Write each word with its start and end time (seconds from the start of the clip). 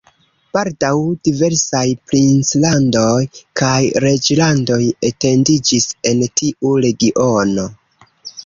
Baldaŭ 0.55 0.93
diversaj 1.27 1.83
princlandoj 2.11 3.19
kaj 3.61 3.77
reĝlandoj 4.07 4.81
etendiĝis 5.11 5.89
en 6.13 6.25
tiu 6.43 6.73
regiono. 6.89 7.69